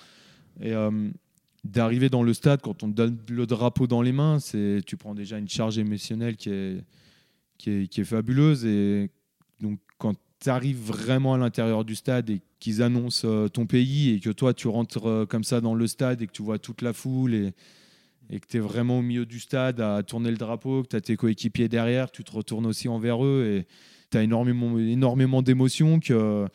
[1.66, 4.98] D'arriver dans le stade, quand on te donne le drapeau dans les mains, c'est tu
[4.98, 6.84] prends déjà une charge émotionnelle qui est,
[7.58, 8.66] qui est, qui est fabuleuse.
[8.66, 9.10] Et
[9.60, 14.12] donc, quand tu arrives vraiment à l'intérieur du stade et qu'ils annoncent euh, ton pays
[14.12, 16.60] et que toi, tu rentres euh, comme ça dans le stade et que tu vois
[16.60, 17.54] toute la foule et,
[18.30, 20.96] et que tu es vraiment au milieu du stade à tourner le drapeau, que tu
[20.96, 23.68] as tes coéquipiers derrière, tu te retournes aussi envers eux et
[24.12, 26.48] tu as énormément, énormément d'émotions que,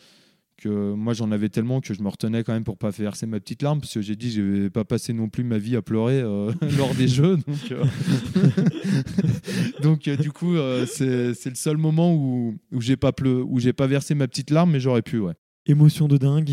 [0.60, 3.40] que moi j'en avais tellement que je me retenais quand même pour pas verser ma
[3.40, 5.82] petite larme parce que j'ai dit je vais pas passer non plus ma vie à
[5.82, 7.84] pleurer euh, lors des jeux donc euh,
[9.82, 10.54] donc euh, du coup
[10.86, 14.50] c'est le seul moment où où j'ai pas pleu où j'ai pas versé ma petite
[14.50, 15.34] larme mais j'aurais pu ouais
[15.66, 16.50] Émotion de dingue.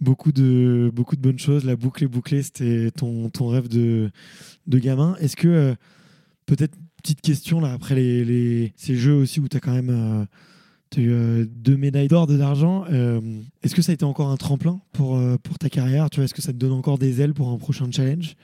[0.00, 1.64] Beaucoup de, beaucoup de bonnes choses.
[1.64, 2.42] La boucle est bouclée.
[2.42, 4.08] C'était ton, ton rêve de,
[4.66, 5.16] de gamin.
[5.20, 5.74] Est-ce que,
[6.46, 10.26] peut-être, petite question, là, après les, les- ces jeux aussi où tu as quand même
[10.94, 13.20] euh, t'as eu euh, deux médailles d'or, deux d'argent, euh,
[13.62, 16.34] est-ce que ça a été encore un tremplin pour, euh, pour ta carrière Tu Est-ce
[16.34, 18.36] que ça te donne encore des ailes pour un prochain challenge?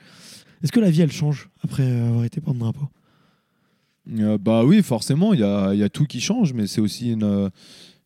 [0.63, 2.89] Est-ce que la vie, elle change après avoir été porte-drapeau
[4.19, 7.13] Euh, bah oui, forcément, il y a, y a tout qui change, mais c'est aussi
[7.13, 7.51] une,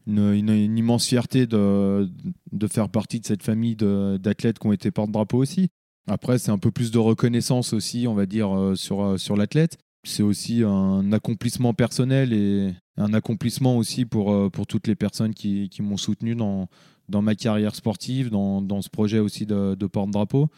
[0.07, 2.09] une, immense fierté de,
[2.53, 5.69] de faire partie de cette famille d'athlètes qui ont été porte-drapeau aussi.
[6.07, 9.79] Après, c'est un peu plus de reconnaissance aussi, on va dire, sur, sur l'athlète.
[10.05, 15.35] C'est aussi un accomplissement personnel et un accomplissement aussi pour, euh, pour toutes les personnes
[15.35, 16.69] qui, qui m'ont soutenu dans,
[17.09, 20.49] dans ma carrière sportive, dans, dans ce projet aussi de, de porte-drapeau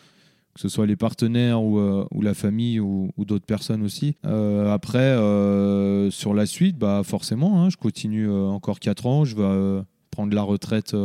[0.56, 4.16] que ce soit les partenaires ou, euh, ou la famille ou, ou d'autres personnes aussi.
[4.24, 9.24] Euh, après, euh, sur la suite, bah, forcément, hein, je continue encore 4 ans.
[9.26, 10.96] Je vais prendre la retraite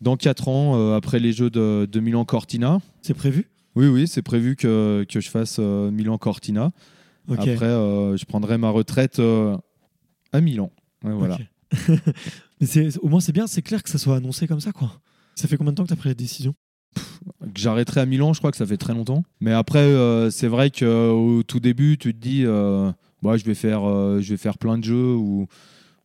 [0.00, 2.80] dans 4 ans, après les Jeux de, de Milan-Cortina.
[3.02, 3.50] C'est prévu?
[3.76, 6.72] Oui, oui, c'est prévu que, que je fasse Milan-Cortina.
[7.30, 9.56] Après, euh, je prendrai ma retraite euh,
[10.32, 10.70] à Milan.
[11.04, 11.38] Ouais, voilà.
[12.60, 15.00] Mais au moins, c'est bien, c'est clair que ça soit annoncé comme ça, quoi.
[15.34, 16.54] Ça fait combien de temps que tu as pris la décision?
[16.94, 19.22] Que j'arrêterai à Milan, je crois que ça fait très longtemps.
[19.40, 22.90] Mais après, euh, c'est vrai qu'au tout début, tu te dis, euh,
[23.22, 23.82] bah, je, vais faire,
[24.20, 25.46] je vais faire plein de jeux où,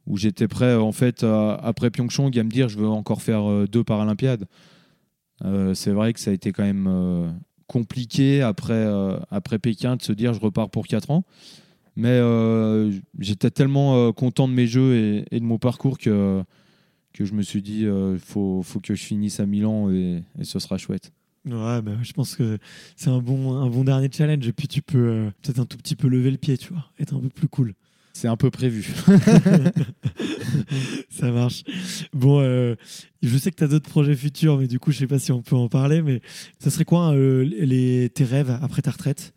[0.06, 3.84] où j'étais prêt, en fait, après Pyeongchang, à me dire, je veux encore faire deux
[3.84, 4.46] Paralympiades.
[5.74, 7.34] C'est vrai que ça a été quand même
[7.68, 11.24] compliqué après, euh, après Pékin de se dire, je repars pour 4 ans.
[11.96, 16.44] Mais euh, j'étais tellement euh, content de mes jeux et, de mon parcours que,
[17.14, 20.44] que je me suis dit, il faut, faut que je finisse à Milan et- et
[20.44, 21.12] ce sera chouette.
[21.46, 22.58] Ouais, bah, je pense que
[22.96, 24.48] c'est un bon, un bon dernier challenge.
[24.48, 27.14] Et puis, tu peux peut-être un tout petit peu lever le pied, tu vois, être
[27.14, 27.74] un peu plus cool.
[28.16, 28.94] C'est un peu prévu.
[31.10, 31.64] Ça marche.
[32.14, 32.76] Bon, euh,
[33.22, 35.32] je sais que tu as d'autres projets futurs, mais du coup, je sais pas si
[35.32, 36.02] on peut en parler.
[36.02, 36.22] Mais
[36.60, 39.34] ça serait quoi euh, les, tes rêves après ta retraite?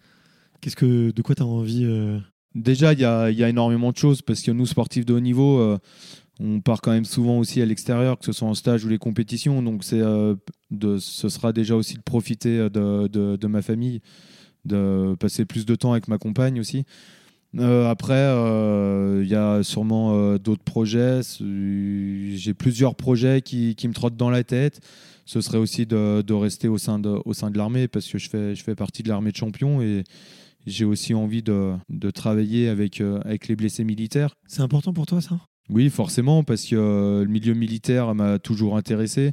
[0.61, 2.19] Qu'est-ce que, De quoi tu as envie euh?
[2.55, 5.15] Déjà, il y a, il y a énormément de choses parce que nous, sportifs de
[5.15, 5.79] haut niveau, euh,
[6.41, 8.99] on part quand même souvent aussi à l'extérieur, que ce soit en stage ou les
[8.99, 9.63] compétitions.
[9.63, 10.35] Donc, c'est, euh,
[10.71, 14.01] de, ce sera déjà aussi de profiter de, de- de ma famille,
[14.65, 16.85] de passer plus de temps avec ma compagne aussi.
[17.59, 21.21] Euh, après, euh, il y a sûrement euh, d'autres projets.
[21.41, 24.81] J'ai plusieurs projets qui, qui me trottent dans la tête.
[25.25, 28.19] Ce serait aussi de, de rester au sein de, au sein de l'armée parce que
[28.19, 30.05] je fais, je fais partie de l'armée de champions et
[30.67, 34.35] j'ai aussi envie de, de travailler avec, avec les blessés militaires.
[34.47, 35.39] C'est important pour toi, ça?
[35.69, 39.33] Oui, forcément, parce que le milieu militaire m'a toujours intéressé.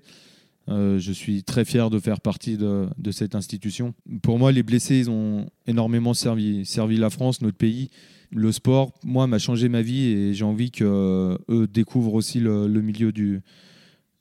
[0.70, 3.94] Euh, je suis très fier de faire partie de, cette institution.
[4.22, 6.66] Pour moi, les blessés, ils ont énormément servi,
[6.98, 7.90] la France, notre pays.
[8.32, 13.12] Le sport, moi, m'a changé ma vie et j'ai envie qu'eux découvrent aussi le, milieu
[13.12, 13.42] du,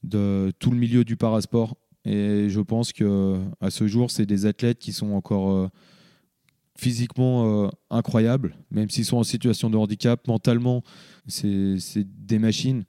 [0.02, 1.76] de tout le milieu du parasport.
[2.04, 5.68] Et je pense que à ce jour, c'est des athlètes qui sont encore euh,
[6.76, 10.26] physiquement euh, incroyables, même s'ils sont en situation de handicap.
[10.26, 10.82] Mentalement,
[11.28, 12.84] c'est des machines.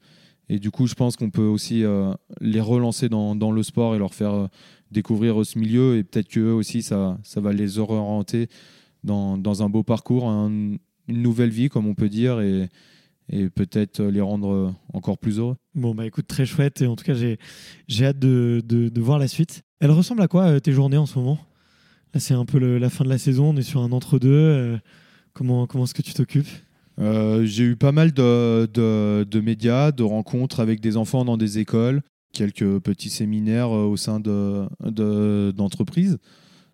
[0.48, 3.98] Et du coup, je pense qu'on peut aussi euh, les relancer dans, le sport et
[3.98, 4.46] leur faire euh,
[4.90, 5.96] découvrir ce milieu.
[5.96, 8.48] Et peut-être qu'eux aussi, ça, va les orienter
[9.02, 10.76] dans, un beau parcours, un-
[11.08, 12.68] une nouvelle vie, comme on peut dire, et,
[13.54, 15.56] peut-être les rendre euh, encore plus heureux.
[15.74, 16.82] Bon, bah écoute, très chouette.
[16.82, 17.38] Et en tout cas, j'ai
[18.04, 19.62] hâte de, de, voir la suite.
[19.80, 21.38] Elle ressemble à quoi euh, tes journées en ce moment?
[22.12, 23.50] Là, c'est un peu la fin de la saison.
[23.50, 24.28] On est sur un entre-deux.
[24.28, 24.78] euh,
[25.32, 26.48] comment comment est-ce que tu t'occupes?
[26.98, 32.02] Euh, j'ai eu pas mal de, médias, de rencontres avec des enfants dans des écoles,
[32.32, 36.18] quelques petits séminaires euh, au sein de- de- d'entreprises.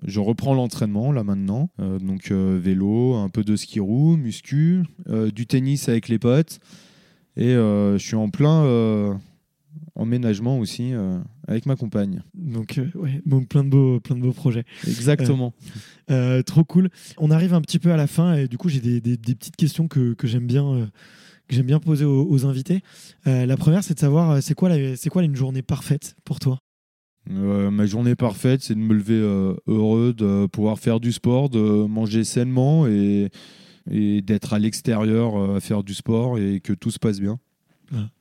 [0.05, 4.83] Je reprends l'entraînement là maintenant, Euh, donc vélo, un peu de ski roue, muscu,
[5.35, 6.59] du tennis avec les potes,
[7.37, 9.19] et je suis en plein
[9.97, 12.23] euh, emménagement aussi euh, avec ma compagne.
[12.35, 14.65] Donc, euh, ouais, donc plein, de beaux, plein de beaux projets.
[14.87, 15.53] Exactement.
[16.11, 16.89] Euh, trop cool.
[17.19, 19.35] On arrive un petit peu à la fin et du coup, j'ai des, des- des
[19.35, 20.87] petites questions que, que j'aime bien, euh,
[21.49, 22.81] que j'aime bien poser aux, aux invités.
[23.27, 26.39] Euh, la première, c'est de savoir, euh, c'est quoi, c'est quoi une journée parfaite pour
[26.41, 26.59] toi?
[27.31, 31.51] Euh, ma journée parfaite, c'est de me lever euh, heureux, de pouvoir faire du sport,
[31.51, 33.29] de manger sainement et,
[33.91, 37.39] et d'être à l'extérieur euh, à faire du sport et que tout se passe bien.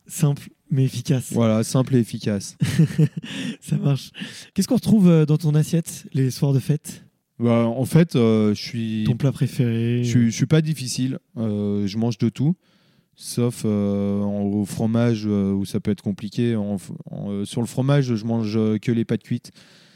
[0.08, 1.32] Simple mais efficace.
[1.32, 2.58] Voilà, simple et efficace.
[3.62, 4.12] Ça marche.
[4.54, 7.04] Qu'est-ce qu'on retrouve euh, dans ton assiette les soirs de fête?
[7.40, 10.04] Bah, en fait, euh, je suis, Ton plat préféré?
[10.04, 11.20] je, je suis pas difficile.
[11.38, 12.56] Euh, je mange de tout,
[13.16, 16.56] sauf euh, au fromage où ça peut être compliqué.
[16.56, 16.78] En-
[17.10, 19.52] en- sur le fromage, je mange que les pâtes cuites.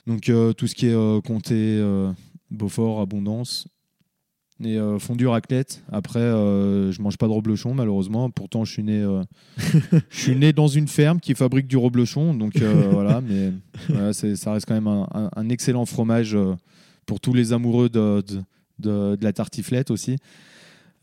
[0.08, 0.22] Donc
[0.58, 1.82] tout ce qui est comté,
[2.52, 3.68] Beaufort, abondance.
[4.63, 5.84] Et euh, fondue raclette.
[5.92, 8.30] Après, euh, je mange pas de reblochon malheureusement.
[8.30, 9.24] Pourtant, je suis né, euh,
[10.10, 12.34] je suis né dans une ferme qui fabrique du reblochon.
[12.34, 13.52] Donc euh, voilà, mais
[13.89, 16.54] voilà, ça reste quand même un, un- un excellent fromage euh,
[17.06, 18.38] pour tous les amoureux de, de,
[18.80, 20.18] de- de la tartiflette aussi.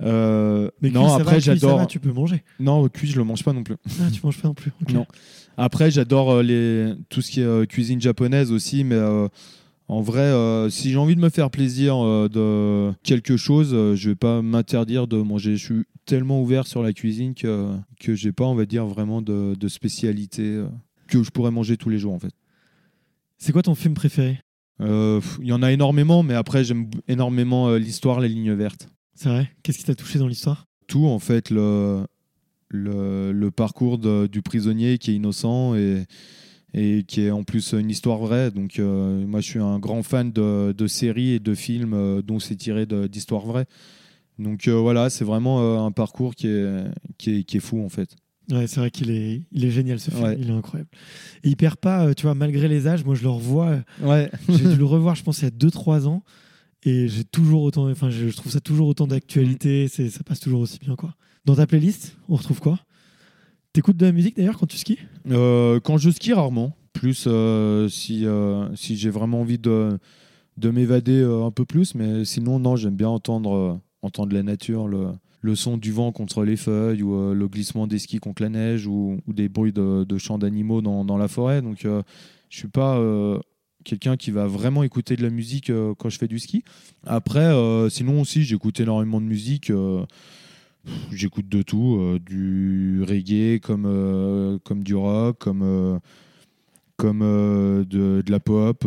[0.03, 1.87] Euh, Mais non, après j'adore.
[1.87, 2.43] tu peux manger.
[2.59, 3.77] Non, cuit, je le mange pas non plus.
[4.01, 4.73] Ah, tu manges pas non plus.
[4.93, 5.07] Non.
[5.59, 6.95] Après, j'adore les...
[7.11, 9.29] tout ce qui est euh, cuisine japonaise aussi, mais euh,
[9.90, 13.96] en vrai, euh, si j'ai envie de me faire plaisir euh, de quelque chose, euh,
[13.96, 15.57] je vais pas m'interdire de manger.
[15.57, 19.20] Je suis tellement ouvert sur la cuisine que, que j'ai pas, on va dire, vraiment
[19.20, 20.68] de, de spécialité euh,
[21.09, 22.33] que je pourrais manger tous les jours en fait.
[23.37, 24.38] C'est quoi ton film préféré?
[24.79, 28.88] Il y en a énormément, mais après, j'aime énormément l'histoire, les lignes vertes.
[29.14, 29.50] C'est vrai?
[29.62, 30.66] Qu'est-ce qui t'a touché dans l'histoire?
[30.87, 32.07] Tout en fait le,
[32.68, 36.07] le, le parcours de- du prisonnier qui est innocent et,
[36.75, 38.51] et qui est en plus une histoire vraie.
[38.51, 42.23] Donc euh, moi je suis un grand fan de, de séries et de films euh,
[42.23, 43.67] dont c'est tiré d'histoires vraies.
[44.39, 46.85] Donc euh, voilà, c'est vraiment un parcours qui est,
[47.19, 48.17] qui, est, qui est fou en fait.
[48.51, 50.37] Ouais, c'est vrai qu'il est, il est génial ce film, Ouais.
[50.41, 50.91] il est incroyable.
[51.45, 54.29] Et il perd pas, tu vois, malgré les âges, moi je le revois, Ouais.
[54.49, 56.25] j'ai dû le revoir, je pense, il y a 2-3 ans,
[56.83, 60.79] et j'ai toujours autant, enfin, je trouve ça toujours autant d'actualité, ça passe toujours aussi
[60.81, 61.15] bien, quoi.
[61.45, 62.81] Dans ta playlist, on retrouve quoi?
[63.73, 64.99] T'écoutes de la musique d'ailleurs quand tu skis
[65.31, 69.97] Euh, quand je skie rarement, plus euh, si, euh, si j'ai vraiment envie de,
[70.57, 75.13] de m'évader un peu plus, mais sinon non, j'aime bien entendre, entendre la nature, le,
[75.41, 78.89] le son du vent contre les feuilles ou le glissement des skis contre la neige
[78.89, 81.63] ou, des bruits de, chants d'animaux dans, dans la forêt.
[81.63, 82.03] Donc je
[82.49, 83.01] suis pas
[83.85, 86.65] quelqu'un qui va vraiment écouter de la musique quand je fais du ski.
[87.07, 87.53] Après,
[87.89, 89.71] sinon aussi j'écoute énormément de musique.
[91.12, 95.99] J'écoute de tout, euh, du reggae comme, euh, comme du rock, comme, euh,
[96.97, 98.85] comme de, de la pop.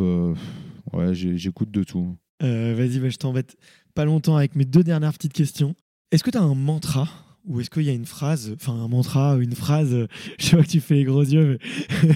[0.94, 2.16] ouais, j'écoute de tout.
[2.40, 3.56] Vas-y, bah, je t'embête
[3.96, 5.76] pas longtemps avec mes deux dernières petites questions.
[6.12, 7.08] Est-ce que tu as un mantra
[7.46, 10.08] ou est-ce qu'il y a une phrase, enfin un mantra, une phrase,
[10.40, 11.58] je vois que tu fais les gros yeux,
[12.04, 12.16] mais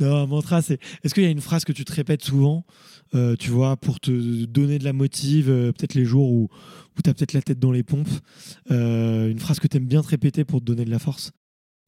[0.00, 2.64] non, un mantra, c'est est-ce qu'il y a une phrase que tu te répètes souvent,
[3.14, 6.48] euh, tu vois, pour te donner de la motive, euh, peut-être les jours où,
[6.96, 8.08] où tu as peut-être la tête dans les pompes,
[8.70, 11.32] euh, une phrase que tu aimes bien te répéter pour te donner de la force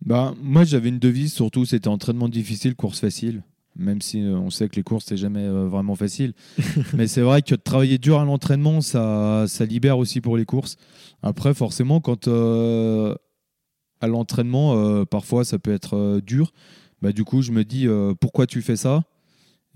[0.04, 3.42] Bah, moi, j'avais une devise, surtout, c'était entraînement difficile, course facile.
[3.76, 6.33] Même si on sait que les courses, c'est jamais vraiment facile.
[6.94, 10.44] Mais c'est vrai que de travailler dur à l'entraînement, ça, ça libère aussi pour les
[10.44, 10.76] courses.
[11.22, 16.52] Après, forcément, quand à l'entraînement, parfois, ça peut être dur.
[17.00, 17.87] Bah, du coup, je me dis,
[18.20, 19.04] pourquoi tu fais ça?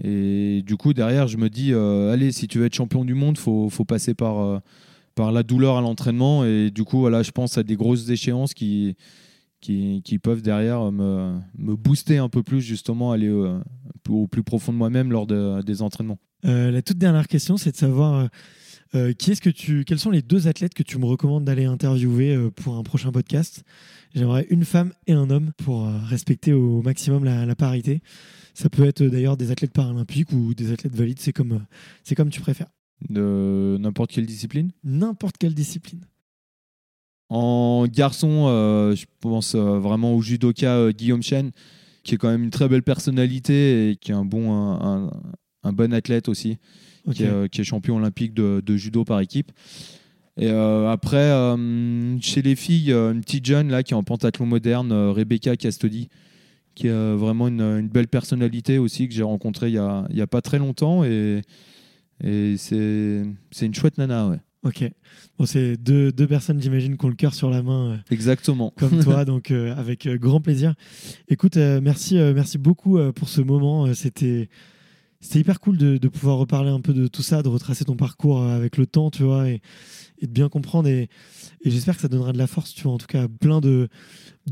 [0.03, 3.15] Et du coup, derrière, je me dis, euh, allez, si tu veux être champion du
[3.15, 4.59] monde, faut, faut passer par, euh,
[5.15, 6.45] par la douleur à l'entraînement.
[6.45, 8.97] Et du coup, voilà, je pense à des grosses échéances qui,
[9.61, 13.59] qui, peuvent derrière me, me booster un peu plus, justement, aller euh,
[14.09, 16.19] au plus profond de moi-même lors de- des entraînements.
[16.43, 18.29] La toute dernière question, c'est de savoir
[18.95, 21.65] euh, qui est-ce que tu, quels sont les deux athlètes que tu me recommandes d'aller
[21.65, 23.65] interviewer euh, pour un prochain podcast?
[24.15, 28.01] J'aimerais une femme et un homme pour euh, respecter au maximum la, la parité.
[28.55, 31.65] Ça peut être d'ailleurs des athlètes paralympiques ou des athlètes valides, c'est comme,
[32.05, 32.69] c'est comme tu préfères.
[33.09, 34.71] De n'importe quelle discipline?
[34.85, 36.07] N'importe quelle discipline.
[37.29, 38.47] En garçon,
[38.95, 41.51] je pense vraiment au judoka Guillaume Chen,
[42.05, 45.11] qui est quand même une très belle personnalité et qui est un bon, un, un-
[45.65, 46.59] un bon athlète aussi,
[47.07, 47.15] Ok.
[47.15, 49.53] qui, est, euh, qui est champion olympique de, de judo par équipe.
[50.37, 54.47] Et euh, après, euh, chez les filles, une petite jeune là qui est en pentathlon
[54.47, 56.09] moderne, Rebecca Castodi,
[56.75, 59.79] qui est vraiment une, une belle personnalité aussi que j'ai rencontrée il y
[60.21, 61.43] a, pas très longtemps et,
[62.23, 64.41] et c'est c'est une chouette nana, ouais.
[64.65, 64.91] Ok.
[65.39, 67.93] Bon, c'est deux, deux personnes, j'imagine, qui ont le cœur sur la main.
[67.93, 68.73] euh, Exactement.
[68.79, 70.75] comme toi, donc euh, avec grand plaisir.
[71.29, 73.93] Écoute, euh, merci, merci beaucoup pour ce moment.
[73.95, 74.49] C'était
[75.25, 78.43] c'était hyper cool de, pouvoir reparler un peu de tout ça, de retracer ton parcours
[78.43, 79.63] euh, avec le temps, tu vois, et,
[80.21, 80.87] de bien comprendre.
[80.87, 81.09] Et,
[81.65, 83.89] j'espère que ça donnera de la force, tu vois, en tout cas, à plein de,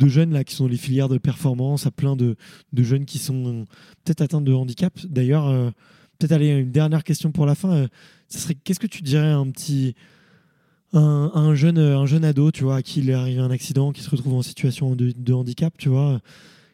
[0.07, 2.37] jeunes là qui sont dans les filières de performance, à plein de,
[2.75, 3.67] jeunes qui sont
[4.03, 4.99] peut-être atteints de handicap.
[5.05, 5.71] D'ailleurs, euh,
[6.19, 7.73] peut-être aller à une dernière question pour la fin.
[7.73, 7.89] euh,
[8.29, 9.95] ça serait qu'est-ce que tu dirais à un petit
[10.95, 13.93] un, un jeune un jeune ado, tu vois, à qui il est arrivé un accident,
[13.93, 16.23] qui se retrouve en situation de, de handicap, tu vois,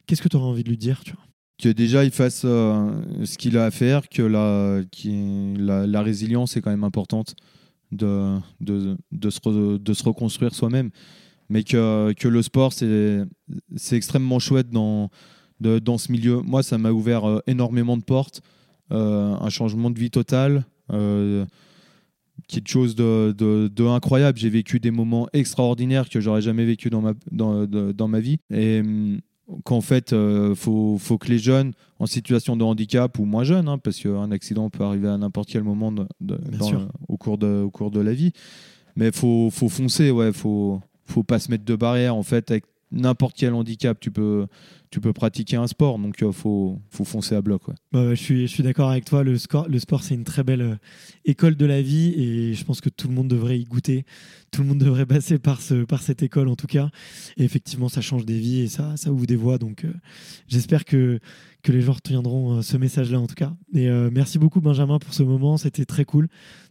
[0.06, 1.27] qu'est-ce que tu aurais envie de lui dire, tu vois?
[1.60, 2.90] Que déjà il fasse euh,
[3.24, 7.34] ce qu'il a à faire, que la, qui- la, résilience est quand même importante
[7.92, 10.90] de, de, de, se, re- de se reconstruire soi-même,
[11.48, 13.26] mais que, que le sport c'est
[13.96, 15.10] extrêmement chouette dans,
[15.60, 16.40] dans ce milieu.
[16.42, 18.42] Moi ça m'a ouvert euh, énormément de portes,
[18.92, 20.64] euh, un changement de vie total.
[22.46, 24.38] quelque chose de, de- incroyable.
[24.38, 28.38] J'ai vécu des moments extraordinaires que j'aurais jamais vécu dans ma, dans, dans ma vie.
[28.50, 29.20] Et hum,
[29.64, 33.68] qu'en fait, il faut, faut que les jeunes en situation de handicap ou moins jeunes,
[33.68, 36.88] hein, parce qu'un accident peut arriver à n'importe quel moment de- de- Bien dans- sûr.
[37.08, 38.32] au, cours de, au cours de la vie,
[38.96, 42.14] mais il faut, faut foncer, ouais, faut, faut pas se mettre de barrière.
[42.14, 44.46] En fait, avec n'importe quel handicap, tu peux,
[44.90, 47.68] tu peux pratiquer un sport, donc il faut, faut foncer à bloc.
[47.68, 47.74] ouais.
[47.92, 49.22] Bah, je suis, je suis d'accord avec toi.
[49.22, 50.76] Le, score, le sport, c'est une très belle euh,
[51.24, 54.04] école de la vie et je pense que tout le monde devrait y goûter.
[54.50, 56.90] Tout le monde devrait passer par, ce, par cette école, en tout cas.
[57.36, 59.58] Et effectivement, ça change des vies et ça, ça ouvre des voies.
[59.58, 59.92] Donc, euh,
[60.46, 61.20] j'espère que,
[61.62, 63.52] que les gens retiendront euh, ce message-là, en tout cas.
[63.74, 65.58] Et euh, merci beaucoup, Benjamin, pour ce moment.
[65.58, 66.28] C'était très cool.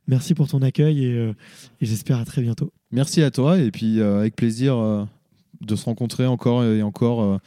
[0.07, 1.33] Merci pour ton accueil et, euh,
[1.81, 2.71] et j'espère à très bientôt.
[2.91, 5.03] Merci à toi et puis euh, avec plaisir euh,
[5.61, 7.37] de se rencontrer encore et encore euh,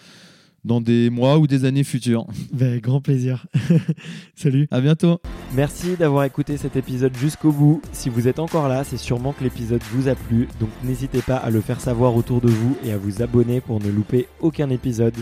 [0.64, 2.26] dans des mois ou des années futures.
[2.52, 3.46] Ben, grand plaisir.
[4.34, 4.68] Salut.
[4.70, 5.20] À bientôt.
[5.54, 7.80] Merci d'avoir écouté cet épisode jusqu'au bout.
[7.92, 11.36] Si vous êtes encore là, c'est sûrement que l'épisode vous a plu, donc n'hésitez pas
[11.36, 14.68] à le faire savoir autour de vous et à vous abonner pour ne louper aucun
[14.70, 15.14] épisode.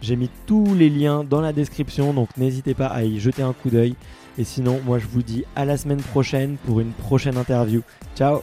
[0.00, 3.52] J'ai mis tous les liens dans la description, donc n'hésitez pas à y jeter un
[3.52, 3.94] coup d'œil.
[4.38, 7.82] Et sinon, moi je vous dis à la semaine prochaine pour une prochaine interview.
[8.14, 8.42] Ciao